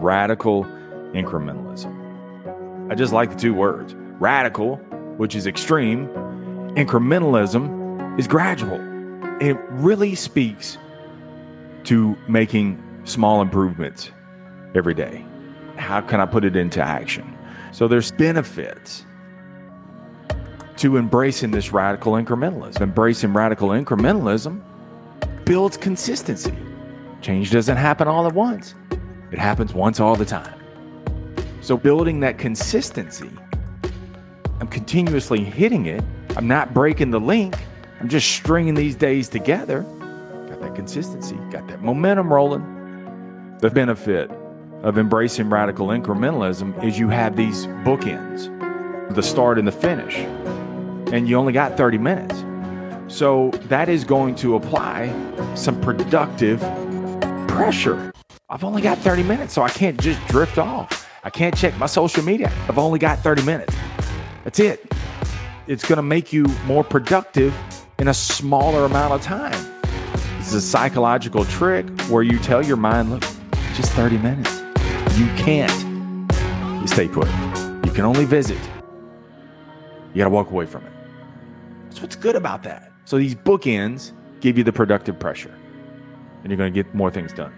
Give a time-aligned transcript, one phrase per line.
[0.00, 0.64] radical
[1.12, 2.90] incrementalism.
[2.90, 4.76] I just like the two words radical,
[5.16, 6.08] which is extreme,
[6.74, 8.78] incrementalism is gradual.
[9.40, 10.76] It really speaks
[11.84, 14.10] to making small improvements
[14.74, 15.24] every day.
[15.76, 17.36] How can I put it into action?
[17.72, 19.04] So there's benefits
[20.76, 22.80] to embracing this radical incrementalism.
[22.80, 24.62] Embracing radical incrementalism
[25.44, 26.54] builds consistency.
[27.22, 28.74] Change doesn't happen all at once,
[29.32, 30.54] it happens once all the time.
[31.60, 33.30] So, building that consistency,
[34.60, 36.02] I'm continuously hitting it.
[36.36, 37.56] I'm not breaking the link.
[38.00, 39.82] I'm just stringing these days together.
[40.48, 43.56] Got that consistency, got that momentum rolling.
[43.60, 44.30] The benefit
[44.82, 48.56] of embracing radical incrementalism is you have these bookends
[49.14, 50.14] the start and the finish,
[51.12, 52.44] and you only got 30 minutes.
[53.12, 55.12] So, that is going to apply
[55.56, 56.60] some productive
[57.48, 58.12] pressure.
[58.52, 61.08] I've only got 30 minutes, so I can't just drift off.
[61.22, 62.50] I can't check my social media.
[62.68, 63.72] I've only got 30 minutes.
[64.42, 64.92] That's it.
[65.68, 67.54] It's going to make you more productive
[68.00, 69.52] in a smaller amount of time.
[70.38, 73.22] This is a psychological trick where you tell your mind, look,
[73.74, 74.52] just 30 minutes.
[75.16, 75.70] You can't.
[76.80, 77.28] You stay put.
[77.86, 78.58] You can only visit.
[80.12, 80.92] You got to walk away from it.
[81.84, 82.90] That's what's good about that.
[83.04, 85.54] So these bookends give you the productive pressure,
[86.42, 87.54] and you're going to get more things done.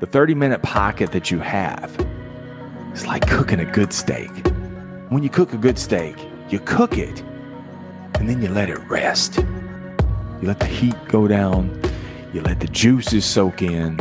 [0.00, 1.88] The 30 minute pocket that you have
[2.92, 4.28] is like cooking a good steak.
[5.08, 6.16] When you cook a good steak,
[6.48, 7.20] you cook it
[8.18, 9.36] and then you let it rest.
[9.38, 11.80] You let the heat go down,
[12.32, 13.96] you let the juices soak in.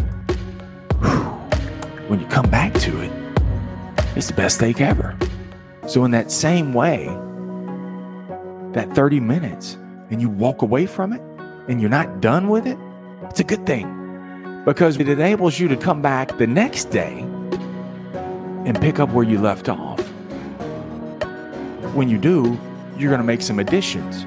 [2.08, 3.12] When you come back to it,
[4.16, 5.16] it's the best steak ever.
[5.88, 7.06] So, in that same way,
[8.74, 9.78] that 30 minutes
[10.10, 11.22] and you walk away from it
[11.70, 12.80] and you're not done with it,
[13.30, 14.03] it's a good thing
[14.66, 17.20] because it enables you to come back the next day
[18.66, 20.00] and pick up where you left off.
[21.94, 22.58] When you do,
[22.98, 24.26] you're going to make some additions.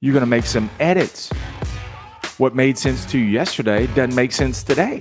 [0.00, 1.30] You're going to make some edits.
[2.38, 5.00] What made sense to you yesterday doesn't make sense today.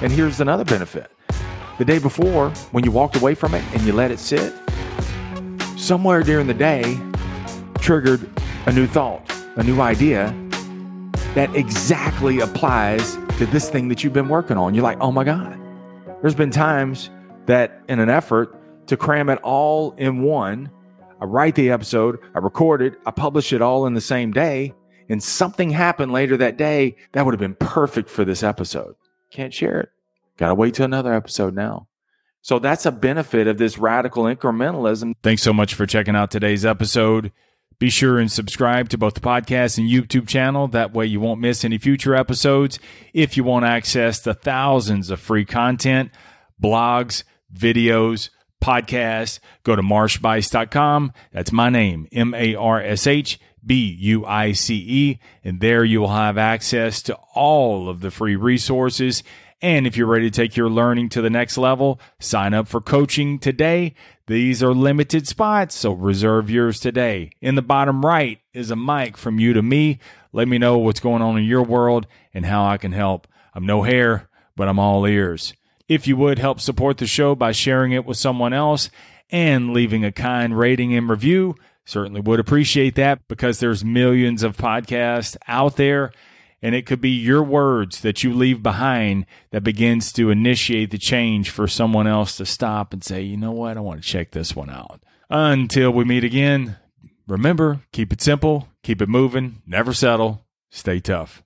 [0.00, 1.10] And here's another benefit
[1.78, 4.52] the day before, when you walked away from it and you let it sit,
[5.76, 6.98] somewhere during the day
[7.78, 8.28] triggered
[8.66, 9.22] a new thought,
[9.56, 10.32] a new idea
[11.34, 14.74] that exactly applies to this thing that you've been working on.
[14.74, 15.58] You're like, oh my God.
[16.20, 17.10] There's been times
[17.46, 18.54] that in an effort
[18.88, 20.70] to cram it all in one,
[21.20, 24.74] I write the episode, I record it, I publish it all in the same day,
[25.08, 28.94] and something happened later that day that would have been perfect for this episode.
[29.30, 29.88] Can't share it.
[30.36, 31.88] Got to wait till another episode now.
[32.42, 35.14] So that's a benefit of this radical incrementalism.
[35.22, 37.32] Thanks so much for checking out today's episode.
[37.82, 40.68] Be sure and subscribe to both the podcast and YouTube channel.
[40.68, 42.78] That way you won't miss any future episodes.
[43.12, 46.12] If you want access to thousands of free content,
[46.62, 48.30] blogs, videos,
[48.62, 51.12] podcasts, go to marshbuice.com.
[51.32, 55.18] That's my name, M A R S H B U I C E.
[55.42, 59.24] And there you will have access to all of the free resources.
[59.62, 62.80] And if you're ready to take your learning to the next level, sign up for
[62.80, 63.94] coaching today.
[64.26, 67.30] These are limited spots, so reserve yours today.
[67.40, 70.00] In the bottom right is a mic from you to me.
[70.32, 73.28] Let me know what's going on in your world and how I can help.
[73.54, 75.54] I'm no hair, but I'm all ears.
[75.88, 78.90] If you would help support the show by sharing it with someone else
[79.30, 84.56] and leaving a kind rating and review, certainly would appreciate that because there's millions of
[84.56, 86.10] podcasts out there
[86.62, 90.98] and it could be your words that you leave behind that begins to initiate the
[90.98, 94.30] change for someone else to stop and say, you know what, I want to check
[94.30, 95.02] this one out.
[95.28, 96.76] Until we meet again,
[97.26, 101.42] remember, keep it simple, keep it moving, never settle, stay tough.